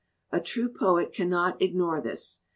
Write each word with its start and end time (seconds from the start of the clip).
A 0.31 0.39
true 0.41 0.67
poet 0.67 1.13
cannot 1.13 1.61
ignore 1.61 2.01
this. 2.01 2.41